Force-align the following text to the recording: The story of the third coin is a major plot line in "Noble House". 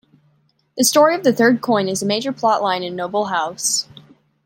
The 0.77 0.83
story 0.83 1.13
of 1.13 1.23
the 1.23 1.31
third 1.31 1.61
coin 1.61 1.87
is 1.87 2.01
a 2.01 2.07
major 2.07 2.33
plot 2.33 2.63
line 2.63 2.81
in 2.81 2.95
"Noble 2.95 3.25
House". 3.25 3.87